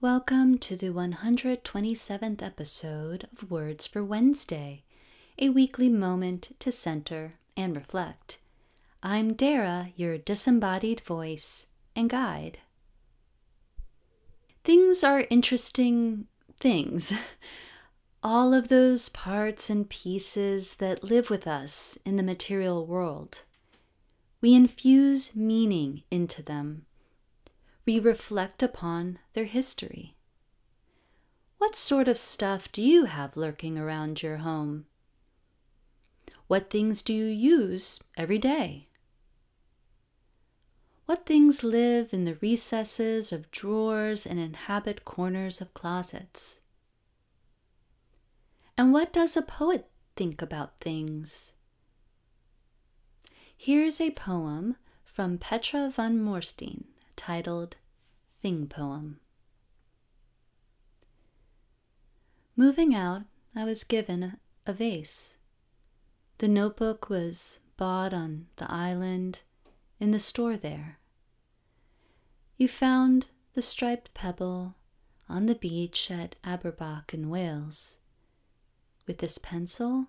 Welcome 0.00 0.58
to 0.58 0.76
the 0.76 0.90
127th 0.90 2.40
episode 2.40 3.26
of 3.32 3.50
Words 3.50 3.88
for 3.88 4.04
Wednesday, 4.04 4.84
a 5.40 5.48
weekly 5.48 5.88
moment 5.88 6.54
to 6.60 6.70
center 6.70 7.34
and 7.56 7.74
reflect. 7.74 8.38
I'm 9.02 9.32
Dara, 9.34 9.90
your 9.96 10.16
disembodied 10.16 11.00
voice 11.00 11.66
and 11.96 12.08
guide. 12.08 12.58
Things 14.62 15.02
are 15.02 15.26
interesting 15.30 16.28
things. 16.60 17.12
All 18.22 18.54
of 18.54 18.68
those 18.68 19.08
parts 19.08 19.68
and 19.68 19.90
pieces 19.90 20.76
that 20.76 21.02
live 21.02 21.28
with 21.28 21.48
us 21.48 21.98
in 22.04 22.14
the 22.14 22.22
material 22.22 22.86
world. 22.86 23.42
We 24.40 24.54
infuse 24.54 25.34
meaning 25.34 26.04
into 26.08 26.40
them 26.40 26.86
we 27.88 27.98
reflect 27.98 28.62
upon 28.62 29.18
their 29.32 29.46
history. 29.46 30.14
What 31.56 31.74
sort 31.74 32.06
of 32.06 32.18
stuff 32.18 32.70
do 32.70 32.82
you 32.82 33.06
have 33.06 33.34
lurking 33.34 33.78
around 33.78 34.22
your 34.22 34.36
home? 34.36 34.84
What 36.48 36.68
things 36.68 37.00
do 37.00 37.14
you 37.14 37.24
use 37.24 37.98
every 38.14 38.36
day? 38.36 38.88
What 41.06 41.24
things 41.24 41.64
live 41.64 42.12
in 42.12 42.26
the 42.26 42.36
recesses 42.42 43.32
of 43.32 43.50
drawers 43.50 44.26
and 44.26 44.38
inhabit 44.38 45.06
corners 45.06 45.62
of 45.62 45.72
closets? 45.72 46.60
And 48.76 48.92
what 48.92 49.14
does 49.14 49.34
a 49.34 49.40
poet 49.40 49.88
think 50.14 50.42
about 50.42 50.78
things? 50.78 51.54
Here's 53.56 53.98
a 53.98 54.10
poem 54.10 54.76
from 55.06 55.38
Petra 55.38 55.88
von 55.88 56.18
Morstein 56.18 56.84
titled 57.18 57.76
Thing 58.40 58.68
Poem. 58.68 59.18
Moving 62.56 62.94
out, 62.94 63.22
I 63.54 63.64
was 63.64 63.84
given 63.84 64.38
a 64.64 64.72
vase. 64.72 65.36
The 66.38 66.48
notebook 66.48 67.10
was 67.10 67.58
bought 67.76 68.14
on 68.14 68.46
the 68.56 68.70
island 68.70 69.40
in 69.98 70.12
the 70.12 70.18
store 70.20 70.56
there. 70.56 70.96
You 72.56 72.68
found 72.68 73.26
the 73.54 73.62
striped 73.62 74.14
pebble 74.14 74.76
on 75.28 75.46
the 75.46 75.56
beach 75.56 76.10
at 76.10 76.36
Aberbach 76.44 77.12
in 77.12 77.28
Wales. 77.28 77.98
With 79.08 79.18
this 79.18 79.38
pencil, 79.38 80.06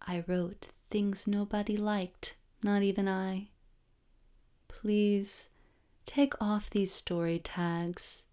I 0.00 0.22
wrote 0.28 0.70
things 0.90 1.26
nobody 1.26 1.76
liked, 1.76 2.36
not 2.62 2.82
even 2.82 3.08
I. 3.08 3.48
Please 4.68 5.50
take 6.06 6.40
off 6.40 6.70
these 6.70 6.92
story 6.92 7.38
tags. 7.38 8.26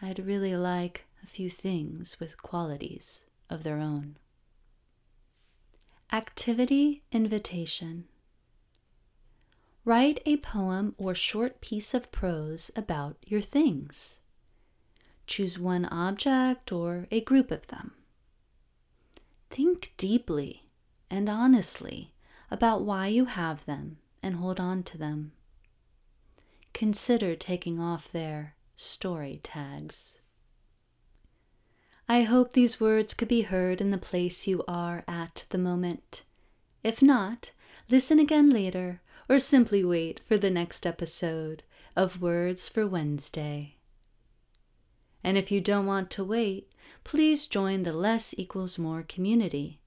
I'd 0.00 0.24
really 0.24 0.56
like 0.56 1.04
a 1.22 1.26
few 1.26 1.50
things 1.50 2.18
with 2.20 2.42
qualities 2.42 3.26
of 3.50 3.62
their 3.62 3.78
own. 3.78 4.16
Activity 6.12 7.02
Invitation 7.10 8.04
Write 9.84 10.22
a 10.24 10.38
poem 10.38 10.94
or 10.96 11.14
short 11.14 11.60
piece 11.60 11.92
of 11.92 12.10
prose 12.10 12.70
about 12.74 13.16
your 13.26 13.42
things. 13.42 14.20
Choose 15.26 15.58
one 15.58 15.84
object 15.86 16.72
or 16.72 17.06
a 17.10 17.20
group 17.20 17.50
of 17.50 17.66
them. 17.66 17.92
Think 19.50 19.92
deeply 19.96 20.68
and 21.10 21.28
honestly 21.28 22.14
about 22.50 22.82
why 22.82 23.08
you 23.08 23.26
have 23.26 23.66
them 23.66 23.98
and 24.22 24.36
hold 24.36 24.58
on 24.58 24.82
to 24.84 24.96
them 24.96 25.32
consider 26.74 27.34
taking 27.34 27.80
off 27.80 28.12
their 28.12 28.56
story 28.76 29.40
tags. 29.42 30.18
I 32.06 32.22
hope 32.22 32.52
these 32.52 32.80
words 32.80 33.14
could 33.14 33.28
be 33.28 33.42
heard 33.42 33.80
in 33.80 33.90
the 33.90 33.96
place 33.96 34.46
you 34.46 34.62
are 34.68 35.04
at 35.08 35.46
the 35.48 35.56
moment. 35.56 36.24
If 36.82 37.00
not, 37.00 37.52
listen 37.88 38.18
again 38.18 38.50
later 38.50 39.00
or 39.26 39.38
simply 39.38 39.82
wait 39.82 40.20
for 40.28 40.36
the 40.36 40.50
next 40.50 40.86
episode 40.86 41.62
of 41.96 42.20
Words 42.20 42.68
for 42.68 42.86
Wednesday. 42.86 43.76
And 45.22 45.38
if 45.38 45.50
you 45.50 45.62
don't 45.62 45.86
want 45.86 46.10
to 46.10 46.24
wait, 46.24 46.70
please 47.04 47.46
join 47.46 47.84
the 47.84 47.94
Less 47.94 48.34
Equals 48.36 48.78
More 48.78 49.02
community. 49.02 49.80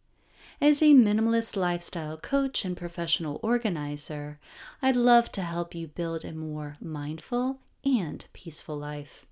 As 0.60 0.82
a 0.82 0.96
minimalist 0.96 1.56
lifestyle 1.56 2.18
coach 2.18 2.66
and 2.66 2.76
professional 2.76 3.40
organizer, 3.44 4.40
I'd 4.82 4.96
love 4.96 5.32
to 5.34 5.44
help 5.44 5.76
you 5.76 5.88
build 5.88 6.26
a 6.26 6.34
more 6.34 6.78
mindful 6.82 7.60
and 7.86 8.26
peaceful 8.34 8.76
life. 8.76 9.28